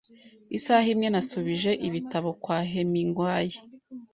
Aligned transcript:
Isaha 0.57 0.87
imwe 0.93 1.07
nasubije 1.13 1.71
ibitabo 1.87 2.29
kwa 2.41 2.57
Hemingwayi 2.71 3.55